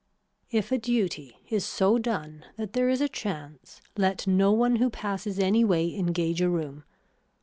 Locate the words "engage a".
5.95-6.49